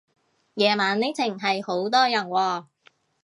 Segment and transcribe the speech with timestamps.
[0.55, 2.65] 夜晚呢程係好多人喎